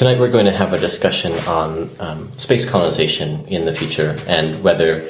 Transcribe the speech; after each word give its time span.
tonight 0.00 0.18
we're 0.18 0.30
going 0.30 0.46
to 0.46 0.50
have 0.50 0.72
a 0.72 0.78
discussion 0.78 1.30
on 1.46 1.90
um, 2.00 2.32
space 2.32 2.64
colonization 2.66 3.44
in 3.48 3.66
the 3.66 3.74
future 3.74 4.16
and 4.26 4.64
whether 4.64 5.06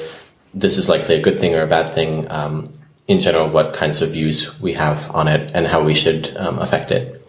this 0.53 0.77
is 0.77 0.89
likely 0.89 1.15
a 1.15 1.21
good 1.21 1.39
thing 1.39 1.55
or 1.55 1.61
a 1.61 1.65
bad 1.65 1.95
thing. 1.95 2.29
Um, 2.29 2.73
in 3.07 3.19
general, 3.19 3.47
what 3.47 3.73
kinds 3.73 4.01
of 4.01 4.09
views 4.09 4.59
we 4.59 4.73
have 4.73 5.09
on 5.15 5.29
it 5.29 5.49
and 5.53 5.65
how 5.65 5.81
we 5.81 5.93
should 5.93 6.35
um, 6.35 6.59
affect 6.59 6.91
it. 6.91 7.25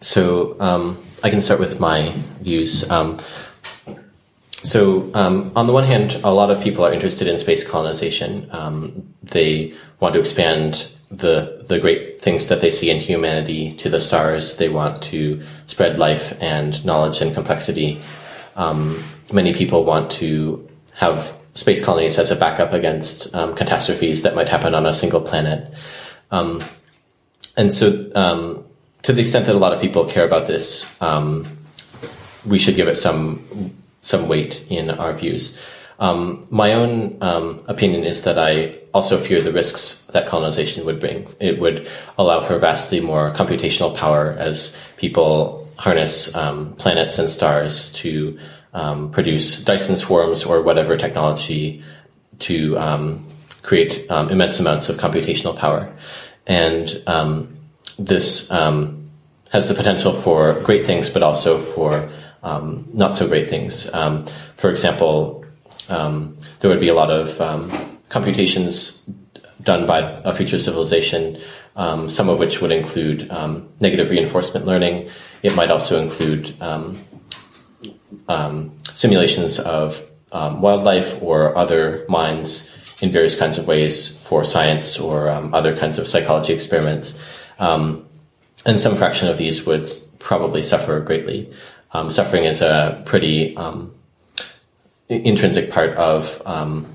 So 0.00 0.56
um, 0.58 0.98
I 1.22 1.30
can 1.30 1.40
start 1.40 1.60
with 1.60 1.78
my 1.78 2.12
views. 2.40 2.90
Um, 2.90 3.20
so, 4.64 5.12
um, 5.14 5.52
on 5.54 5.68
the 5.68 5.72
one 5.72 5.84
hand, 5.84 6.18
a 6.24 6.34
lot 6.34 6.50
of 6.50 6.60
people 6.60 6.84
are 6.84 6.92
interested 6.92 7.28
in 7.28 7.38
space 7.38 7.62
colonization. 7.62 8.48
Um, 8.50 9.14
they 9.22 9.74
want 10.00 10.14
to 10.14 10.20
expand 10.20 10.88
the 11.10 11.64
the 11.68 11.78
great 11.78 12.22
things 12.22 12.48
that 12.48 12.60
they 12.60 12.70
see 12.70 12.90
in 12.90 13.00
humanity 13.00 13.74
to 13.74 13.88
the 13.88 14.00
stars. 14.00 14.56
They 14.56 14.68
want 14.68 15.02
to 15.04 15.42
spread 15.66 15.98
life 15.98 16.36
and 16.40 16.84
knowledge 16.84 17.20
and 17.20 17.34
complexity. 17.34 18.00
Um, 18.56 19.04
many 19.32 19.54
people 19.54 19.84
want 19.84 20.10
to 20.12 20.68
have 20.96 21.36
space 21.54 21.84
colonies 21.84 22.18
as 22.18 22.30
a 22.30 22.36
backup 22.36 22.72
against 22.72 23.34
um, 23.34 23.54
catastrophes 23.54 24.22
that 24.22 24.34
might 24.34 24.48
happen 24.48 24.74
on 24.74 24.86
a 24.86 24.94
single 24.94 25.20
planet. 25.20 25.72
Um, 26.30 26.62
and 27.56 27.72
so, 27.72 28.10
um, 28.14 28.64
to 29.02 29.12
the 29.12 29.20
extent 29.20 29.46
that 29.46 29.54
a 29.54 29.58
lot 29.58 29.72
of 29.72 29.80
people 29.80 30.04
care 30.06 30.24
about 30.24 30.46
this, 30.46 30.90
we 32.44 32.58
should 32.58 32.76
give 32.76 32.88
it 32.88 32.96
some 32.96 33.74
some 34.02 34.28
weight 34.28 34.64
in 34.68 34.90
our 34.90 35.14
views. 35.14 35.58
Um, 35.98 36.46
my 36.50 36.72
own 36.72 37.18
um, 37.20 37.62
opinion 37.68 38.04
is 38.04 38.22
that 38.22 38.38
I 38.38 38.78
also 38.92 39.18
fear 39.18 39.40
the 39.40 39.52
risks 39.52 40.04
that 40.12 40.26
colonization 40.26 40.84
would 40.84 41.00
bring. 41.00 41.28
It 41.40 41.58
would 41.60 41.88
allow 42.18 42.40
for 42.40 42.58
vastly 42.58 43.00
more 43.00 43.32
computational 43.32 43.96
power 43.96 44.32
as 44.38 44.76
people 44.96 45.68
harness 45.78 46.34
um, 46.34 46.74
planets 46.76 47.18
and 47.18 47.28
stars 47.28 47.92
to 47.94 48.38
um, 48.72 49.10
produce 49.10 49.62
Dyson 49.62 49.96
swarms 49.96 50.44
or 50.44 50.62
whatever 50.62 50.96
technology 50.96 51.82
to 52.40 52.76
um, 52.78 53.26
create 53.62 54.10
um, 54.10 54.30
immense 54.30 54.58
amounts 54.58 54.88
of 54.88 54.96
computational 54.96 55.56
power. 55.56 55.92
And 56.46 56.88
this 57.98 58.50
has 58.50 59.68
the 59.68 59.74
potential 59.74 60.12
for 60.12 60.60
great 60.60 60.84
things, 60.84 61.08
but 61.08 61.22
also 61.22 61.58
for 61.58 62.10
not 62.42 63.14
so 63.14 63.28
great 63.28 63.48
things. 63.48 63.88
For 64.56 64.70
example, 64.70 65.43
um, 65.88 66.36
there 66.60 66.70
would 66.70 66.80
be 66.80 66.88
a 66.88 66.94
lot 66.94 67.10
of 67.10 67.40
um, 67.40 67.98
computations 68.08 69.08
done 69.62 69.86
by 69.86 70.00
a 70.24 70.34
future 70.34 70.58
civilization, 70.58 71.40
um, 71.76 72.08
some 72.08 72.28
of 72.28 72.38
which 72.38 72.60
would 72.60 72.72
include 72.72 73.30
um, 73.30 73.68
negative 73.80 74.10
reinforcement 74.10 74.66
learning. 74.66 75.08
It 75.42 75.54
might 75.54 75.70
also 75.70 76.00
include 76.00 76.54
simulations 78.92 79.58
of 79.58 80.10
wildlife 80.32 81.22
or 81.22 81.56
other 81.56 82.04
minds 82.08 82.74
in 83.00 83.10
various 83.10 83.38
kinds 83.38 83.58
of 83.58 83.66
ways 83.66 84.18
for 84.18 84.44
science 84.44 84.98
or 84.98 85.28
other 85.28 85.76
kinds 85.76 85.98
of 85.98 86.08
psychology 86.08 86.52
experiments. 86.52 87.22
and 87.58 88.80
some 88.80 88.96
fraction 88.96 89.28
of 89.28 89.36
these 89.36 89.66
would 89.66 89.88
probably 90.18 90.62
suffer 90.62 91.00
greatly 91.00 91.52
um, 91.94 92.10
suffering 92.10 92.44
is 92.44 92.60
a 92.60 93.00
pretty 93.06 93.56
um, 93.56 93.94
intrinsic 95.08 95.70
part 95.70 95.90
of 95.96 96.42
um, 96.46 96.86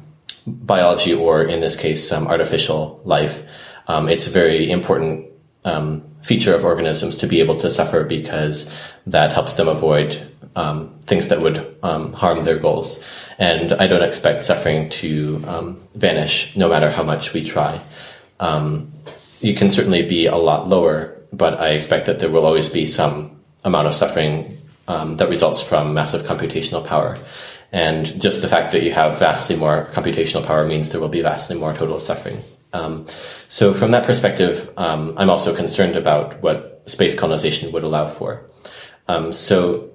biology, 0.45 1.13
or 1.13 1.43
in 1.43 1.59
this 1.59 1.75
case, 1.75 2.11
um, 2.11 2.27
artificial 2.27 3.01
life. 3.05 3.43
Um, 3.87 4.09
it's 4.09 4.27
a 4.27 4.29
very 4.29 4.69
important 4.69 5.27
um, 5.65 6.03
feature 6.21 6.53
of 6.53 6.63
organisms 6.63 7.17
to 7.19 7.27
be 7.27 7.39
able 7.39 7.59
to 7.59 7.69
suffer 7.69 8.03
because 8.03 8.73
that 9.07 9.33
helps 9.33 9.55
them 9.55 9.67
avoid 9.67 10.25
things 11.05 11.29
that 11.29 11.39
would 11.39 11.77
harm 11.81 12.43
their 12.43 12.57
goals. 12.57 13.01
And 13.37 13.71
I 13.73 13.87
don't 13.87 14.03
expect 14.03 14.43
suffering 14.43 14.89
to 15.01 15.77
vanish 15.95 16.55
no 16.57 16.67
matter 16.67 16.91
how 16.91 17.03
much 17.03 17.33
we 17.33 17.45
try. 17.45 17.79
you 19.39 19.55
can 19.55 19.69
certainly 19.69 20.01
be 20.05 20.25
a 20.25 20.35
lot 20.35 20.67
lower, 20.67 21.17
but 21.31 21.59
I 21.59 21.69
expect 21.69 22.07
that 22.07 22.19
there 22.19 22.29
will 22.29 22.45
always 22.45 22.69
be 22.69 22.85
some 22.85 23.39
amount 23.63 23.87
of 23.87 23.93
suffering 23.93 24.57
um, 24.87 25.17
that 25.17 25.29
results 25.29 25.61
from 25.61 25.93
massive 25.93 26.23
computational 26.23 26.85
power. 26.85 27.17
And 27.71 28.19
just 28.19 28.41
the 28.41 28.47
fact 28.47 28.71
that 28.71 28.83
you 28.83 28.93
have 28.93 29.19
vastly 29.19 29.55
more 29.55 29.87
computational 29.93 30.45
power 30.45 30.65
means 30.65 30.89
there 30.89 31.01
will 31.01 31.09
be 31.09 31.21
vastly 31.21 31.55
more 31.55 31.73
total 31.73 31.99
suffering. 31.99 32.41
Um, 32.73 33.05
so 33.47 33.73
from 33.73 33.91
that 33.91 34.05
perspective, 34.05 34.71
um, 34.77 35.13
I'm 35.17 35.29
also 35.29 35.55
concerned 35.55 35.95
about 35.95 36.41
what 36.41 36.83
space 36.87 37.17
colonization 37.17 37.71
would 37.71 37.83
allow 37.83 38.07
for. 38.07 38.43
Um, 39.07 39.33
so 39.33 39.89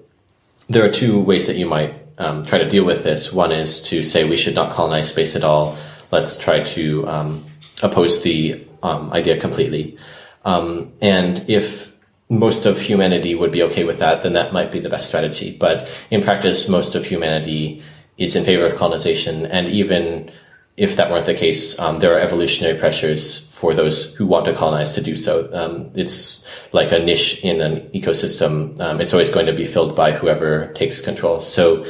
there 0.68 0.84
are 0.84 0.90
two 0.90 1.20
ways 1.20 1.46
that 1.46 1.56
you 1.56 1.66
might 1.66 1.94
um, 2.18 2.44
try 2.44 2.58
to 2.58 2.68
deal 2.68 2.84
with 2.84 3.02
this. 3.02 3.32
One 3.32 3.52
is 3.52 3.82
to 3.84 4.04
say 4.04 4.28
we 4.28 4.36
should 4.36 4.54
not 4.54 4.72
colonize 4.72 5.10
space 5.10 5.34
at 5.34 5.44
all. 5.44 5.76
Let's 6.10 6.38
try 6.38 6.62
to 6.62 7.08
um, 7.08 7.44
oppose 7.82 8.22
the 8.22 8.64
idea 8.82 9.40
completely. 9.40 9.98
and 10.44 11.44
if 11.48 11.93
most 12.38 12.66
of 12.66 12.78
humanity 12.78 13.34
would 13.34 13.52
be 13.52 13.62
okay 13.62 13.84
with 13.84 13.98
that, 13.98 14.22
then 14.22 14.32
that 14.34 14.52
might 14.52 14.72
be 14.72 14.80
the 14.80 14.88
best 14.88 15.08
strategy. 15.08 15.56
But 15.56 15.88
in 16.10 16.22
practice, 16.22 16.68
most 16.68 16.94
of 16.94 17.04
humanity 17.04 17.82
is 18.18 18.36
in 18.36 18.44
favor 18.44 18.66
of 18.66 18.76
colonization. 18.76 19.46
And 19.46 19.68
even 19.68 20.30
if 20.76 20.96
that 20.96 21.10
weren't 21.10 21.26
the 21.26 21.34
case, 21.34 21.78
um, 21.78 21.98
there 21.98 22.14
are 22.14 22.20
evolutionary 22.20 22.78
pressures 22.78 23.46
for 23.48 23.74
those 23.74 24.14
who 24.16 24.26
want 24.26 24.46
to 24.46 24.54
colonize 24.54 24.94
to 24.94 25.00
do 25.00 25.16
so. 25.16 25.48
Um, 25.52 25.90
it's 25.94 26.46
like 26.72 26.92
a 26.92 26.98
niche 26.98 27.44
in 27.44 27.60
an 27.60 27.88
ecosystem. 27.90 28.78
Um, 28.80 29.00
it's 29.00 29.12
always 29.12 29.30
going 29.30 29.46
to 29.46 29.52
be 29.52 29.66
filled 29.66 29.94
by 29.94 30.12
whoever 30.12 30.72
takes 30.74 31.00
control. 31.00 31.40
So 31.40 31.86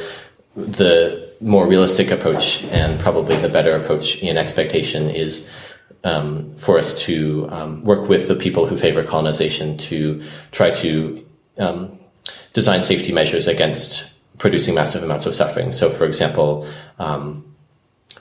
the 0.55 1.33
more 1.41 1.67
realistic 1.67 2.11
approach 2.11 2.63
and 2.65 2.99
probably 2.99 3.35
the 3.37 3.49
better 3.49 3.75
approach 3.75 4.23
in 4.23 4.37
expectation 4.37 5.09
is 5.09 5.49
um, 6.05 6.55
for 6.55 6.77
us 6.77 6.97
to 7.01 7.49
um, 7.49 7.83
work 7.83 8.07
with 8.07 8.29
the 8.29 8.35
people 8.35 8.67
who 8.67 8.77
favor 8.77 9.03
colonization 9.03 9.77
to 9.77 10.23
try 10.51 10.69
to 10.69 11.25
um, 11.57 11.99
design 12.53 12.81
safety 12.81 13.11
measures 13.11 13.47
against 13.47 14.11
producing 14.37 14.75
massive 14.75 15.03
amounts 15.03 15.25
of 15.25 15.33
suffering. 15.35 15.71
So, 15.71 15.89
for 15.89 16.05
example, 16.05 16.67
um, 16.99 17.43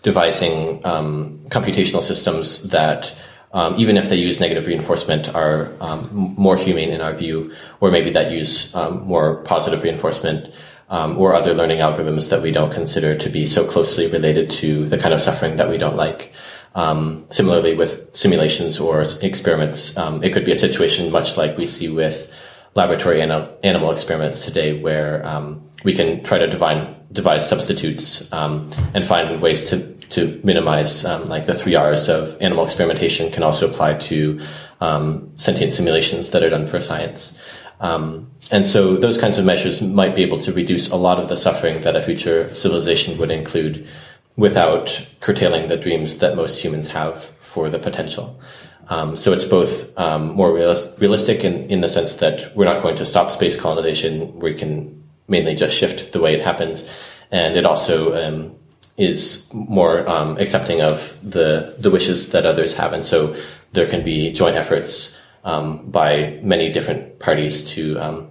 devising 0.02 0.84
um, 0.84 1.38
computational 1.48 2.02
systems 2.02 2.70
that 2.70 3.14
um, 3.52 3.76
even 3.78 3.96
if 3.96 4.08
they 4.08 4.16
use 4.16 4.40
negative 4.40 4.66
reinforcement, 4.66 5.32
are 5.32 5.70
more 6.10 6.56
humane 6.56 6.90
in 6.90 7.00
our 7.00 7.14
view, 7.14 7.54
or 7.80 7.92
maybe 7.92 8.10
that 8.10 8.32
use 8.32 8.74
more 8.74 9.36
positive 9.44 9.84
reinforcement, 9.84 10.52
um, 10.88 11.16
or 11.18 11.34
other 11.34 11.54
learning 11.54 11.78
algorithms 11.78 12.30
that 12.30 12.42
we 12.42 12.50
don't 12.50 12.72
consider 12.72 13.16
to 13.16 13.28
be 13.28 13.46
so 13.46 13.64
closely 13.64 14.06
related 14.08 14.50
to 14.50 14.86
the 14.88 14.98
kind 14.98 15.14
of 15.14 15.20
suffering 15.20 15.56
that 15.56 15.68
we 15.68 15.78
don't 15.78 15.96
like. 15.96 16.32
Um, 16.74 17.26
similarly, 17.30 17.74
with 17.74 18.14
simulations 18.16 18.80
or 18.80 19.04
experiments, 19.22 19.96
um, 19.96 20.22
it 20.24 20.32
could 20.32 20.44
be 20.44 20.52
a 20.52 20.56
situation 20.56 21.10
much 21.12 21.36
like 21.36 21.56
we 21.56 21.66
see 21.66 21.88
with 21.88 22.32
laboratory 22.74 23.22
animal 23.22 23.92
experiments 23.92 24.44
today, 24.44 24.80
where 24.80 25.24
um, 25.26 25.62
we 25.84 25.94
can 25.94 26.22
try 26.24 26.38
to 26.38 26.48
divine, 26.48 26.94
devise 27.12 27.48
substitutes 27.48 28.32
um, 28.32 28.70
and 28.92 29.04
find 29.04 29.40
ways 29.40 29.70
to 29.70 29.94
to 30.10 30.40
minimize, 30.44 31.04
um, 31.04 31.26
like 31.26 31.46
the 31.46 31.54
three 31.54 31.74
R's 31.74 32.08
of 32.08 32.36
animal 32.40 32.64
experimentation, 32.64 33.32
can 33.32 33.42
also 33.42 33.68
apply 33.68 33.94
to 33.94 34.40
um, 34.80 35.32
sentient 35.36 35.72
simulations 35.72 36.30
that 36.30 36.42
are 36.42 36.50
done 36.50 36.66
for 36.66 36.80
science. 36.80 37.38
and 38.50 38.66
so, 38.66 38.96
those 38.96 39.18
kinds 39.18 39.38
of 39.38 39.44
measures 39.44 39.80
might 39.80 40.14
be 40.14 40.22
able 40.22 40.40
to 40.42 40.52
reduce 40.52 40.90
a 40.90 40.96
lot 40.96 41.18
of 41.18 41.28
the 41.28 41.36
suffering 41.36 41.80
that 41.82 41.96
a 41.96 42.02
future 42.02 42.54
civilization 42.54 43.16
would 43.18 43.30
include 43.30 43.86
without 44.36 45.08
curtailing 45.20 45.68
the 45.68 45.76
dreams 45.76 46.18
that 46.18 46.36
most 46.36 46.62
humans 46.62 46.90
have 46.90 47.22
for 47.40 47.70
the 47.70 47.78
potential. 47.78 48.40
Um, 48.88 49.16
so 49.16 49.32
it's 49.32 49.44
both 49.44 49.96
um, 49.98 50.34
more 50.34 50.50
realis- 50.50 50.98
realistic 51.00 51.44
in, 51.44 51.70
in 51.70 51.80
the 51.80 51.88
sense 51.88 52.16
that 52.16 52.54
we're 52.54 52.64
not 52.64 52.82
going 52.82 52.96
to 52.96 53.04
stop 53.04 53.30
space 53.30 53.58
colonization. 53.58 54.38
We 54.38 54.54
can 54.54 55.02
mainly 55.28 55.54
just 55.54 55.76
shift 55.76 56.12
the 56.12 56.20
way 56.20 56.34
it 56.34 56.44
happens, 56.44 56.90
and 57.30 57.56
it 57.56 57.64
also 57.64 58.14
um, 58.14 58.56
is 58.98 59.48
more 59.54 60.06
um, 60.08 60.36
accepting 60.38 60.82
of 60.82 61.18
the 61.22 61.76
the 61.78 61.90
wishes 61.90 62.30
that 62.32 62.44
others 62.44 62.74
have, 62.74 62.92
and 62.92 63.04
so 63.04 63.34
there 63.72 63.86
can 63.86 64.04
be 64.04 64.32
joint 64.32 64.56
efforts 64.56 65.18
um, 65.44 65.90
by 65.90 66.38
many 66.42 66.70
different 66.70 67.18
parties 67.18 67.64
to 67.70 67.98
um, 67.98 68.30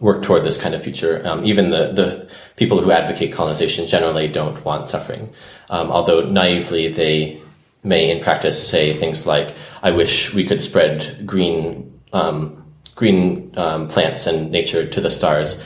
work 0.00 0.22
toward 0.22 0.44
this 0.44 0.60
kind 0.60 0.74
of 0.74 0.82
future. 0.82 1.26
Um, 1.26 1.44
even 1.44 1.70
the, 1.70 1.92
the 1.92 2.30
people 2.56 2.80
who 2.80 2.90
advocate 2.90 3.32
colonization 3.32 3.86
generally 3.86 4.28
don't 4.28 4.62
want 4.64 4.88
suffering. 4.88 5.32
Um, 5.70 5.90
although 5.90 6.20
naively 6.20 6.88
they 6.88 7.40
may 7.82 8.10
in 8.10 8.22
practice 8.22 8.68
say 8.68 8.94
things 8.96 9.26
like, 9.26 9.54
I 9.82 9.92
wish 9.92 10.34
we 10.34 10.44
could 10.44 10.60
spread 10.60 11.26
green, 11.26 12.00
um, 12.12 12.64
green 12.94 13.52
um, 13.56 13.88
plants 13.88 14.26
and 14.26 14.50
nature 14.50 14.86
to 14.86 15.00
the 15.00 15.10
stars. 15.10 15.62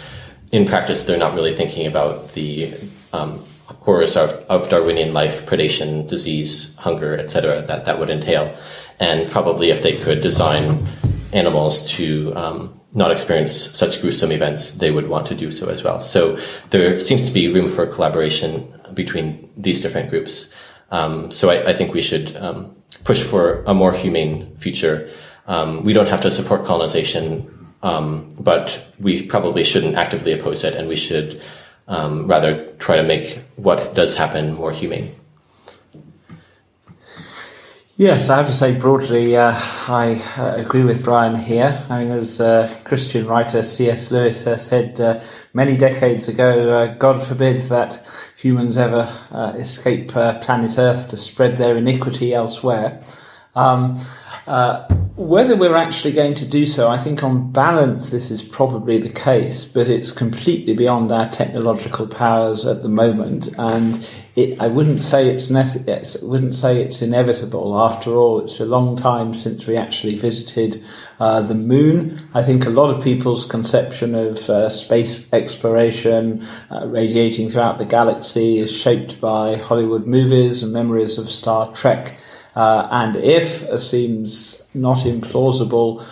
In 0.53 0.67
practice, 0.67 1.05
they're 1.05 1.19
not 1.19 1.35
really 1.35 1.55
thinking 1.55 1.87
about 1.87 2.35
the 2.35 2.75
um, 3.13 3.43
horrors 3.67 4.17
of, 4.17 4.31
of 4.49 4.69
Darwinian 4.69 5.13
life, 5.13 5.47
predation, 5.47 6.09
disease, 6.09 6.77
hunger, 6.77 7.19
etc. 7.19 7.63
that 7.63 7.85
that 7.87 7.99
would 7.99 8.11
entail. 8.11 8.57
And 8.99 9.31
probably 9.31 9.71
if 9.71 9.83
they 9.83 9.97
could 9.97 10.21
design 10.21 10.87
animals 11.33 11.89
to 11.93 12.35
um, 12.37 12.80
not 12.93 13.11
experience 13.11 13.53
such 13.53 14.01
gruesome 14.01 14.33
events, 14.33 14.73
they 14.73 14.91
would 14.91 15.09
want 15.09 15.27
to 15.29 15.35
do 15.35 15.51
so 15.51 15.69
as 15.69 15.83
well. 15.83 16.01
So 16.01 16.39
there 16.71 16.99
seems 17.01 17.27
to 17.27 17.33
be 17.33 17.53
room 17.53 17.69
for 17.69 17.87
collaboration 17.87 18.73
between 18.95 19.49
these 19.57 19.81
different 19.81 20.11
groups. 20.11 20.53
Um, 20.91 21.31
so 21.31 21.51
I, 21.51 21.71
I, 21.71 21.73
think 21.73 21.95
we 21.95 22.03
should 22.03 22.37
um, 22.37 22.75
push 23.05 23.23
for 23.23 23.63
a 23.65 23.73
more 23.73 23.93
humane 23.93 24.57
future. 24.57 25.09
Um, 25.47 25.85
we 25.85 25.93
don't 25.93 26.09
have 26.09 26.23
to 26.23 26.33
support 26.33 26.65
colonization, 26.65 27.73
um, 27.83 28.35
but 28.41 28.87
we 28.99 29.25
probably 29.25 29.63
shouldn't 29.63 29.95
actively 29.95 30.33
oppose 30.33 30.65
it, 30.65 30.75
and 30.75 30.89
we 30.89 30.97
should 30.97 31.41
um, 31.87 32.27
rather 32.27 32.73
try 32.79 32.97
to 32.97 33.05
make 33.05 33.39
what 33.55 33.95
does 33.95 34.17
happen 34.17 34.55
more 34.55 34.73
humane. 34.73 35.15
Yes, 38.01 38.31
I 38.31 38.39
have 38.39 38.47
to 38.47 38.53
say 38.55 38.75
broadly, 38.75 39.37
uh, 39.37 39.53
I 39.87 40.23
uh, 40.39 40.55
agree 40.57 40.85
with 40.85 41.05
Brian 41.05 41.37
here. 41.37 41.85
I 41.91 42.03
mean, 42.03 42.13
as 42.13 42.41
uh, 42.41 42.75
Christian 42.83 43.27
writer 43.27 43.63
C.S. 43.63 44.11
Lewis 44.11 44.47
uh, 44.47 44.57
said 44.57 44.99
uh, 44.99 45.21
many 45.53 45.77
decades 45.77 46.27
ago, 46.27 46.79
uh, 46.79 46.95
God 46.95 47.23
forbid 47.23 47.59
that 47.69 48.03
humans 48.39 48.79
ever 48.79 49.03
escape 49.59 50.09
planet 50.09 50.79
Earth 50.79 51.11
to 51.11 51.19
spread 51.19 51.57
their 51.57 51.77
iniquity 51.77 52.33
elsewhere. 52.33 52.99
Um, 53.55 54.01
whether 55.17 55.57
we're 55.57 55.77
actually 55.77 56.13
going 56.13 56.35
to 56.35 56.47
do 56.47 56.67
so, 56.67 56.89
I 56.89 56.99
think 56.99 57.23
on 57.23 57.53
balance 57.53 58.11
this 58.11 58.31
is 58.31 58.43
probably 58.43 58.99
the 58.99 59.11
case, 59.11 59.65
but 59.65 59.89
it's 59.89 60.13
completely 60.13 60.75
beyond 60.75 61.13
our 61.13 61.29
technological 61.29 62.07
powers 62.07 62.67
at 62.67 62.83
the 62.83 62.89
moment, 62.89 63.49
and 63.59 64.07
it, 64.37 64.61
I 64.61 64.69
wouldn't 64.69 65.03
say 65.03 65.29
it's. 65.29 65.51
Wouldn't 66.23 66.55
say 66.55 66.81
it's 66.83 67.03
inevitable. 67.03 67.79
After 67.81 68.15
all, 68.15 68.41
it's 68.41 68.61
a 68.61 68.65
long 68.65 68.97
time 68.97 69.35
since 69.35 69.67
we 69.67 69.77
actually 69.77 70.17
visited 70.17 70.83
uh, 71.19 71.41
the 71.41 71.55
moon. 71.55 72.21
I 72.33 72.43
think 72.43 72.65
a 72.65 72.71
lot 72.71 72.95
of 72.95 73.03
people's 73.03 73.45
conception 73.45 74.15
of 74.15 74.49
uh, 74.49 74.71
space 74.71 75.31
exploration 75.33 76.47
uh, 76.71 76.87
radiating 76.87 77.51
throughout 77.51 77.79
the 77.79 77.85
galaxy 77.85 78.59
is 78.59 78.71
shaped 78.71 79.21
by 79.21 79.57
Hollywood 79.57 80.07
movies 80.07 80.63
and 80.63 80.73
memories 80.73 81.19
of 81.19 81.29
Star 81.29 81.73
Trek. 81.73 82.19
Uh, 82.55 82.89
and 82.91 83.17
if, 83.17 83.63
as 83.65 83.89
seems 83.89 84.69
not 84.75 84.99
implausible, 84.99 86.05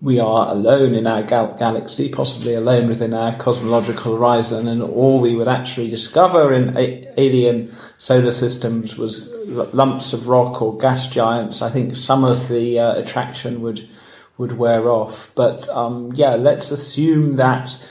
we 0.00 0.20
are 0.20 0.48
alone 0.50 0.94
in 0.94 1.06
our 1.06 1.22
gal- 1.22 1.56
galaxy, 1.58 2.08
possibly 2.10 2.54
alone 2.54 2.88
within 2.88 3.14
our 3.14 3.34
cosmological 3.36 4.16
horizon, 4.16 4.68
and 4.68 4.82
all 4.82 5.18
we 5.18 5.34
would 5.34 5.48
actually 5.48 5.88
discover 5.88 6.52
in 6.52 6.76
a- 6.76 7.08
alien 7.16 7.72
solar 7.98 8.30
systems 8.30 8.98
was 8.98 9.32
l- 9.48 9.68
lumps 9.72 10.12
of 10.12 10.28
rock 10.28 10.60
or 10.60 10.76
gas 10.76 11.08
giants. 11.08 11.62
I 11.62 11.70
think 11.70 11.96
some 11.96 12.22
of 12.22 12.48
the 12.48 12.78
uh, 12.78 12.94
attraction 12.96 13.62
would 13.62 13.88
would 14.36 14.58
wear 14.58 14.90
off. 14.90 15.30
But 15.34 15.68
um, 15.68 16.12
yeah, 16.14 16.34
let's 16.34 16.70
assume 16.70 17.36
that 17.36 17.88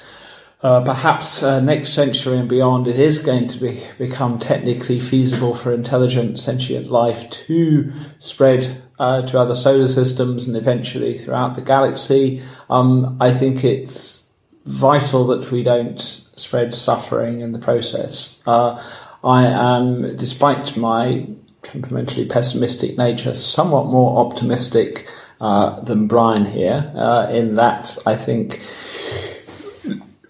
uh, 0.64 0.82
perhaps 0.82 1.44
uh, 1.44 1.60
next 1.60 1.90
century 1.90 2.38
and 2.38 2.48
beyond, 2.48 2.88
it 2.88 2.98
is 2.98 3.20
going 3.20 3.46
to 3.48 3.60
be, 3.60 3.84
become 3.98 4.40
technically 4.40 4.98
feasible 4.98 5.54
for 5.54 5.74
intelligent 5.74 6.40
sentient 6.40 6.90
life 6.90 7.30
to 7.30 7.92
spread 8.20 8.82
uh, 8.98 9.22
to 9.24 9.38
other 9.38 9.56
solar 9.56 9.90
systems 9.90 10.48
and 10.48 10.56
eventually 10.56 11.18
throughout 11.18 11.56
the 11.56 11.62
galaxy. 11.62 12.42
Um, 12.70 13.18
I 13.20 13.34
think 13.34 13.66
it's 13.66 14.30
vital 14.66 15.28
that 15.28 15.52
we 15.52 15.64
don't 15.64 16.00
spread 16.38 16.74
suffering 16.74 17.42
in 17.42 17.52
the 17.52 17.60
process. 17.60 18.42
Uh, 18.46 18.82
I 19.22 19.44
am, 19.44 20.16
despite 20.16 20.78
my 20.78 21.28
temperamentally 21.62 22.26
pessimistic 22.26 22.98
nature, 22.98 23.34
somewhat 23.34 23.88
more 23.88 24.26
optimistic 24.26 25.10
uh, 25.42 25.82
than 25.82 26.08
Brian 26.08 26.46
here, 26.46 26.90
in 27.30 27.56
that 27.56 27.98
I 28.06 28.16
think 28.16 28.62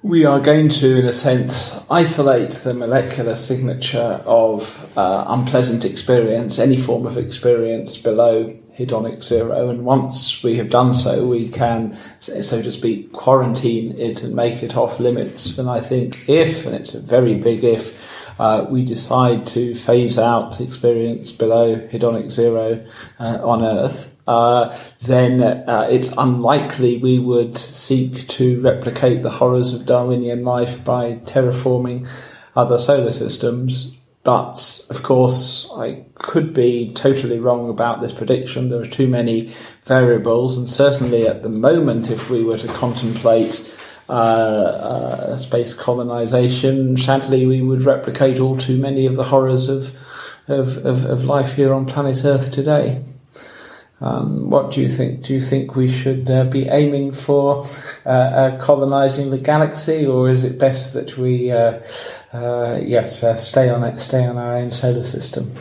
we 0.04 0.26
are 0.26 0.42
going 0.42 0.68
to, 0.68 1.00
in 1.00 1.06
a 1.06 1.14
sense, 1.14 1.80
isolate 1.90 2.52
the 2.52 2.74
molecular 2.74 3.34
signature 3.34 4.22
of 4.26 4.92
uh, 4.98 5.24
unpleasant 5.28 5.86
experience, 5.86 6.60
any 6.60 6.76
form 6.76 7.06
of 7.06 7.18
experience 7.18 7.98
below 7.98 8.54
hedonic 8.78 9.24
zero. 9.24 9.70
And 9.70 9.86
once 9.86 10.44
we 10.44 10.58
have 10.58 10.70
done 10.70 10.92
so, 10.92 11.26
we 11.26 11.48
can, 11.48 11.98
so 12.20 12.62
to 12.62 12.70
speak, 12.70 13.14
quarantine 13.14 13.98
it 13.98 14.24
and 14.24 14.36
make 14.36 14.62
it 14.62 14.76
off 14.76 15.00
limits. 15.00 15.58
And 15.58 15.70
I 15.70 15.80
think 15.80 16.28
if, 16.28 16.66
and 16.66 16.76
it's 16.76 16.94
a 16.94 17.00
very 17.00 17.36
big 17.36 17.64
if, 17.64 17.98
uh, 18.40 18.66
we 18.70 18.84
decide 18.86 19.46
to 19.48 19.76
phase 19.76 20.18
out 20.18 20.60
experience 20.62 21.32
below 21.32 21.76
hedonic 21.88 22.32
zero 22.32 22.86
uh, 23.20 23.40
on 23.44 23.64
Earth, 23.64 24.14
uh, 24.28 24.78
then 25.02 25.42
uh, 25.44 25.88
it's 25.90 26.14
unlikely 26.18 26.98
we 26.98 27.20
would 27.20 27.58
seek 27.58 28.28
to 28.28 28.62
replicate 28.62 29.22
the 29.22 29.30
horrors 29.30 29.74
of 29.74 29.86
Darwinian 29.86 30.44
life 30.44 30.84
by 30.86 31.16
terraforming 31.26 32.08
other 32.56 32.78
solar 32.78 33.12
systems. 33.12 33.96
But 34.24 34.86
of 34.90 35.04
course, 35.04 35.70
I 35.76 36.06
could 36.16 36.54
be 36.54 36.94
totally 36.94 37.40
wrong 37.40 37.70
about 37.70 38.00
this 38.00 38.14
prediction. 38.14 38.70
There 38.70 38.82
are 38.82 38.86
too 38.86 39.08
many 39.08 39.54
variables, 39.84 40.58
and 40.58 40.70
certainly 40.70 41.28
at 41.28 41.44
the 41.44 41.50
moment, 41.50 42.10
if 42.10 42.30
we 42.30 42.42
were 42.42 42.58
to 42.58 42.68
contemplate 42.70 43.70
uh, 44.14 44.16
uh, 44.16 45.38
space 45.38 45.74
colonization, 45.74 46.96
sadly, 46.98 47.48
we 47.48 47.62
would 47.62 47.84
replicate 47.84 48.40
all 48.40 48.58
too 48.58 48.78
many 48.78 49.08
of 49.08 49.16
the 49.16 49.24
horrors 49.24 49.68
of, 49.68 49.96
of, 50.48 50.78
of, 50.86 51.06
of 51.06 51.24
life 51.24 51.56
here 51.56 51.74
on 51.74 51.86
planet 51.86 52.24
Earth 52.24 52.52
today. 52.52 53.04
Um, 54.02 54.50
what 54.50 54.72
do 54.72 54.82
you 54.82 54.90
think? 54.90 55.24
Do 55.24 55.34
you 55.34 55.40
think 55.42 55.76
we 55.76 55.88
should 55.88 56.30
uh, 56.30 56.44
be 56.44 56.68
aiming 56.68 57.14
for 57.14 57.66
uh, 58.06 58.10
uh, 58.10 58.58
colonizing 58.60 59.32
the 59.32 59.38
galaxy, 59.38 60.06
or 60.06 60.30
is 60.30 60.44
it 60.44 60.60
best 60.60 60.94
that 60.94 61.18
we, 61.18 61.52
uh, 61.52 61.80
uh, 62.34 62.80
yes, 62.84 63.24
stay 63.42 63.70
on 63.70 63.84
it, 63.84 64.00
stay 64.00 64.26
on 64.26 64.38
our 64.38 64.58
own 64.58 64.72
solar 64.72 65.04
system? 65.04 65.56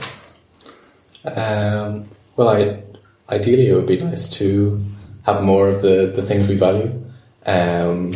Um, 1.24 2.06
well, 2.36 2.48
I, 2.48 2.82
ideally, 3.30 3.68
it 3.68 3.74
would 3.74 3.86
be 3.86 4.00
nice 4.00 4.28
to 4.30 4.84
have 5.22 5.42
more 5.42 5.68
of 5.68 5.80
the, 5.80 6.12
the 6.14 6.22
things 6.22 6.48
we 6.48 6.56
value, 6.56 7.02
um, 7.46 8.12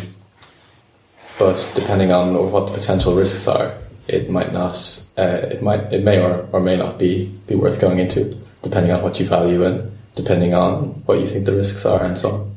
but 1.39 1.73
depending 1.75 2.13
on 2.13 2.51
what 2.51 2.67
the 2.67 2.73
potential 2.73 3.15
risks 3.15 3.47
are, 3.49 3.75
it 4.09 4.31
might 4.31 4.53
not, 4.53 5.05
it 5.17 5.63
might, 5.63 5.93
it 5.93 6.03
may 6.05 6.19
or, 6.19 6.49
or 6.53 6.61
may 6.61 6.77
not 6.77 6.99
be 6.99 7.27
be 7.47 7.55
worth 7.55 7.81
going 7.81 7.99
into, 7.99 8.25
depending 8.63 8.93
on 8.93 9.03
what 9.03 9.19
you 9.21 9.27
value 9.27 9.65
and 9.65 9.91
depending 10.15 10.55
on 10.55 11.03
what 11.07 11.21
you 11.21 11.27
think 11.27 11.45
the 11.45 11.55
risks 11.55 11.85
are 11.85 12.05
and 12.05 12.19
so 12.19 12.31
on. 12.31 12.57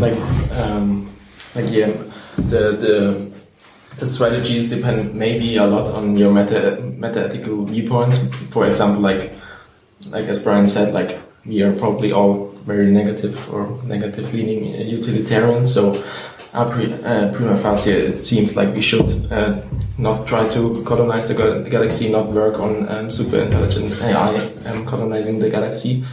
Like, 0.00 0.18
um, 0.52 1.10
like 1.54 1.70
yeah, 1.70 1.92
the 2.36 2.72
the 2.72 3.30
the 3.98 4.06
strategies 4.06 4.68
depend 4.68 5.14
maybe 5.14 5.56
a 5.56 5.66
lot 5.66 5.88
on 5.88 6.16
your 6.16 6.32
meta 6.32 6.80
meta 6.80 7.26
ethical 7.26 7.64
viewpoints. 7.64 8.28
For 8.50 8.66
example, 8.66 9.02
like 9.02 9.32
like 10.06 10.26
as 10.26 10.42
Brian 10.42 10.68
said, 10.68 10.94
like 10.94 11.18
we 11.44 11.62
are 11.62 11.72
probably 11.72 12.12
all 12.12 12.47
very 12.68 12.90
negative 12.92 13.34
or 13.52 13.62
negative 13.84 14.32
leaning 14.34 14.62
utilitarian. 14.88 15.66
So 15.66 16.04
uh, 16.54 16.64
prima 17.34 17.56
facie, 17.58 17.92
it 17.92 18.18
seems 18.18 18.56
like 18.56 18.74
we 18.74 18.82
should 18.82 19.32
uh, 19.32 19.60
not 19.96 20.26
try 20.26 20.48
to 20.48 20.82
colonize 20.84 21.26
the 21.28 21.34
galaxy, 21.70 22.10
not 22.10 22.28
work 22.28 22.58
on 22.60 22.88
um, 22.88 23.10
super 23.10 23.38
intelligent 23.38 24.00
AI 24.02 24.34
um, 24.66 24.86
colonizing 24.86 25.38
the 25.38 25.50
galaxy. 25.50 26.04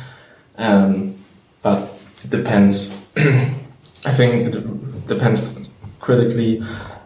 Um, 0.58 1.16
but 1.62 1.90
it 2.24 2.30
depends. 2.30 2.98
I 3.18 4.14
think 4.14 4.56
it 4.56 5.08
depends 5.08 5.60
critically 6.00 6.64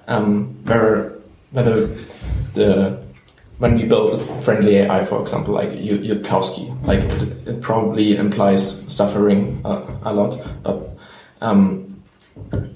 um, 0.07 0.55
whether 0.65 1.19
whether 1.51 1.87
the 2.53 3.08
when 3.59 3.75
we 3.75 3.83
build 3.83 4.21
friendly 4.41 4.77
AI, 4.77 5.05
for 5.05 5.21
example, 5.21 5.53
like 5.53 5.69
Yudkowsky, 5.69 6.85
like 6.85 6.99
it, 6.99 7.47
it 7.47 7.61
probably 7.61 8.15
implies 8.15 8.91
suffering 8.91 9.61
uh, 9.65 9.85
a 10.03 10.13
lot, 10.13 10.41
but 10.63 10.97
um, 11.41 12.01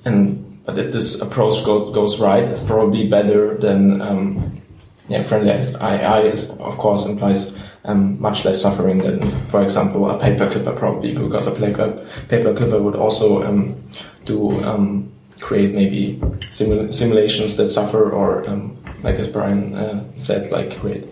and 0.05 0.61
but 0.65 0.77
if 0.77 0.91
this 0.91 1.21
approach 1.21 1.63
go, 1.65 1.91
goes 1.91 2.19
right, 2.19 2.43
it's 2.43 2.63
probably 2.63 3.07
better 3.07 3.57
than 3.57 4.01
um, 4.01 4.61
yeah, 5.07 5.23
friendly 5.23 5.51
AI. 5.51 6.21
Is, 6.21 6.49
of 6.51 6.77
course 6.77 7.05
implies 7.05 7.55
um, 7.85 8.19
much 8.21 8.45
less 8.45 8.61
suffering 8.61 8.99
than, 8.99 9.21
for 9.47 9.61
example, 9.61 10.09
a 10.09 10.19
paper 10.19 10.49
clipper 10.49 10.73
probably 10.73 11.13
because 11.13 11.47
a 11.47 11.51
paper 11.51 12.53
clipper 12.53 12.81
would 12.81 12.95
also 12.95 13.43
um, 13.43 13.81
do 14.25 14.51
um, 14.63 15.11
create 15.39 15.73
maybe 15.73 16.21
simul 16.51 16.91
simulations 16.91 17.55
that 17.57 17.69
suffer 17.69 18.11
or 18.11 18.49
um, 18.49 18.77
like 19.03 19.15
as 19.15 19.27
Brian 19.27 19.75
uh, 19.75 20.03
said, 20.17 20.51
like 20.51 20.79
create 20.79 21.05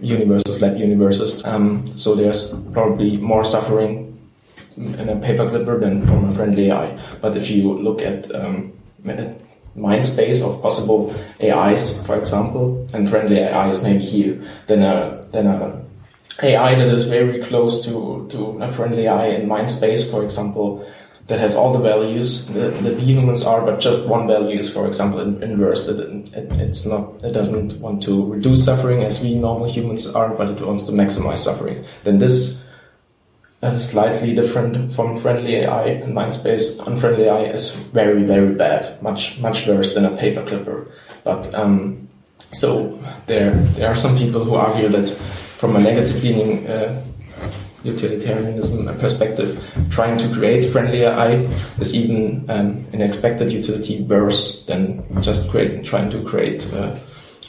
universes, 0.00 0.62
lab 0.62 0.76
universes. 0.76 1.44
Um, 1.44 1.86
so 1.98 2.14
there's 2.14 2.58
probably 2.72 3.16
more 3.16 3.44
suffering 3.44 4.18
in 4.76 5.08
a 5.08 5.16
paper 5.16 5.48
clipper 5.48 5.80
than 5.80 6.06
from 6.06 6.28
a 6.28 6.30
friendly 6.30 6.70
AI. 6.70 6.98
But 7.20 7.36
if 7.36 7.50
you 7.50 7.72
look 7.72 8.00
at 8.00 8.32
um, 8.34 8.72
mind 9.74 10.06
space 10.06 10.42
of 10.42 10.62
possible 10.62 11.14
AIs, 11.42 12.00
for 12.06 12.16
example, 12.16 12.86
and 12.94 13.08
friendly 13.08 13.42
AIs 13.42 13.82
maybe 13.82 14.04
here, 14.04 14.42
then 14.66 14.82
a 14.82 15.26
then 15.32 15.46
a 15.46 15.84
AI 16.42 16.74
that 16.76 16.88
is 16.88 17.04
very 17.04 17.40
close 17.40 17.84
to, 17.84 18.26
to 18.30 18.62
a 18.62 18.72
friendly 18.72 19.06
AI 19.06 19.26
in 19.26 19.48
Mindspace, 19.48 20.08
for 20.08 20.22
example, 20.22 20.86
that 21.28 21.38
has 21.38 21.54
all 21.54 21.74
the 21.74 21.78
values 21.78 22.46
that, 22.48 22.74
that 22.82 22.96
the 22.96 23.02
humans 23.02 23.44
are, 23.44 23.60
but 23.60 23.80
just 23.80 24.08
one 24.08 24.26
value 24.26 24.58
is, 24.58 24.72
for 24.72 24.86
example, 24.86 25.20
inverse. 25.20 25.86
That 25.86 26.00
it, 26.00 26.34
it, 26.34 26.52
it's 26.58 26.86
not, 26.86 27.22
it 27.22 27.32
doesn't 27.32 27.78
want 27.80 28.02
to 28.04 28.24
reduce 28.32 28.64
suffering 28.64 29.04
as 29.04 29.22
we 29.22 29.34
normal 29.34 29.70
humans 29.70 30.06
are, 30.14 30.30
but 30.30 30.48
it 30.48 30.66
wants 30.66 30.86
to 30.86 30.92
maximize 30.92 31.38
suffering. 31.38 31.84
Then 32.04 32.18
this 32.18 32.66
is 33.60 33.90
slightly 33.90 34.34
different 34.34 34.94
from 34.94 35.16
friendly 35.16 35.56
AI 35.56 35.86
in 35.86 36.14
Mindspace. 36.14 36.84
Unfriendly 36.86 37.24
AI 37.24 37.44
is 37.44 37.76
very, 37.76 38.22
very 38.22 38.54
bad, 38.54 39.00
much, 39.02 39.38
much 39.38 39.66
worse 39.66 39.92
than 39.92 40.06
a 40.06 40.16
paper 40.16 40.42
clipper. 40.46 40.90
But 41.24 41.54
um, 41.54 42.08
so 42.52 42.98
there, 43.26 43.54
there 43.76 43.90
are 43.90 43.96
some 43.96 44.16
people 44.16 44.44
who 44.44 44.54
argue 44.54 44.88
that 44.88 45.10
from 45.58 45.76
a 45.76 45.80
negative 45.80 46.24
leaning 46.24 46.66
uh, 46.66 47.04
utilitarianism 47.88 48.86
perspective, 48.98 49.62
trying 49.90 50.18
to 50.18 50.32
create 50.34 50.64
friendly 50.70 51.02
AI 51.02 51.46
is 51.80 51.94
even 51.94 52.44
um, 52.50 52.86
an 52.92 53.00
expected 53.00 53.52
utility 53.52 54.02
worse 54.02 54.62
than 54.64 55.04
just 55.22 55.48
create, 55.50 55.84
trying 55.84 56.10
to 56.10 56.22
create 56.24 56.72
uh, 56.74 56.96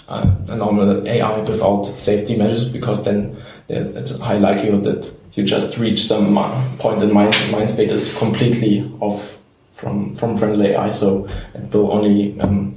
a 0.08 0.56
normal 0.56 1.08
AI 1.08 1.40
without 1.42 1.86
safety 1.86 2.36
measures, 2.38 2.68
because 2.68 3.04
then 3.06 3.38
it's 3.70 4.12
a 4.12 4.24
high 4.24 4.38
likelihood 4.38 4.84
that 4.84 5.12
you 5.34 5.44
just 5.44 5.78
reach 5.78 6.02
some 6.06 6.36
point 6.80 7.02
in 7.04 7.14
mind, 7.14 7.36
mind 7.52 7.70
state 7.70 7.92
is 7.92 8.18
completely 8.18 8.92
off 9.00 9.38
from 9.76 10.16
from 10.16 10.36
friendly 10.36 10.72
AI, 10.72 10.92
so 10.92 11.28
it 11.54 11.74
will 11.74 11.92
only 11.92 12.40
um, 12.42 12.76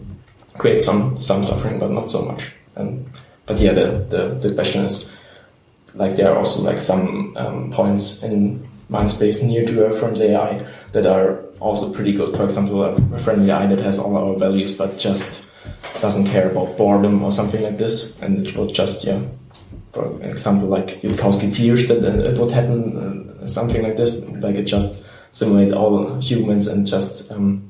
create 0.59 0.83
some 0.83 1.21
some 1.21 1.43
suffering, 1.43 1.79
but 1.79 1.91
not 1.91 2.11
so 2.11 2.23
much. 2.23 2.53
Um, 2.77 3.07
but 3.47 3.59
yeah, 3.59 3.73
the, 3.73 4.07
the 4.09 4.49
the 4.49 4.55
question 4.55 4.85
is 4.85 5.12
like 5.95 6.17
there 6.17 6.33
are 6.33 6.39
also 6.39 6.63
like 6.63 6.81
some 6.81 7.37
um, 7.37 7.71
points 7.71 8.23
in 8.23 8.67
Mindspace 8.91 9.43
near 9.43 9.65
to 9.65 9.87
a 9.87 9.99
friendly 9.99 10.33
AI 10.33 10.67
that 10.93 11.07
are 11.07 11.41
also 11.61 11.93
pretty 11.93 12.13
good. 12.13 12.37
For 12.37 12.45
example, 12.45 12.83
a 12.83 13.19
friendly 13.21 13.51
AI 13.51 13.67
that 13.67 13.79
has 13.81 13.99
all 13.99 14.17
our 14.17 14.39
values 14.39 14.77
but 14.77 14.99
just 14.99 15.47
doesn't 16.01 16.27
care 16.27 16.51
about 16.51 16.77
boredom 16.77 17.23
or 17.23 17.33
something 17.33 17.63
like 17.63 17.79
this, 17.79 18.19
and 18.21 18.47
it 18.47 18.57
will 18.57 18.67
just 18.67 19.05
yeah. 19.05 19.21
For 19.93 20.21
example, 20.23 20.69
like 20.69 21.03
Yudkowsky 21.03 21.55
fears 21.55 21.87
that 21.89 22.03
it 22.03 22.39
would 22.39 22.51
happen, 22.51 23.39
uh, 23.43 23.47
something 23.47 23.83
like 23.83 23.97
this, 23.97 24.21
like 24.25 24.57
it 24.57 24.65
just 24.65 25.03
simulate 25.33 25.73
all 25.73 26.19
humans 26.21 26.67
and 26.67 26.87
just 26.87 27.31
um, 27.31 27.69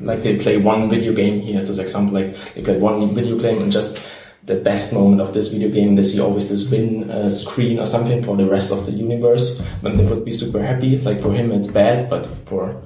like 0.00 0.22
they 0.22 0.38
play 0.38 0.56
one 0.56 0.88
video 0.88 1.12
game. 1.12 1.40
He 1.40 1.52
has 1.52 1.68
this 1.68 1.78
example, 1.78 2.14
like 2.14 2.36
they 2.54 2.62
play 2.62 2.78
one 2.78 3.14
video 3.14 3.38
game 3.38 3.60
and 3.60 3.70
just 3.70 4.02
the 4.44 4.56
best 4.56 4.92
moment 4.92 5.20
of 5.20 5.34
this 5.34 5.48
video 5.48 5.68
game. 5.68 5.94
They 5.94 6.02
see 6.02 6.20
always 6.20 6.48
this 6.48 6.70
win 6.70 7.10
uh, 7.10 7.30
screen 7.30 7.78
or 7.78 7.86
something 7.86 8.22
for 8.22 8.36
the 8.36 8.46
rest 8.46 8.72
of 8.72 8.86
the 8.86 8.92
universe, 8.92 9.62
then 9.82 9.96
they 9.96 10.04
would 10.04 10.24
be 10.24 10.32
super 10.32 10.62
happy. 10.62 10.98
Like 10.98 11.20
for 11.20 11.32
him, 11.32 11.52
it's 11.52 11.68
bad, 11.68 12.10
but 12.10 12.26
for 12.46 12.82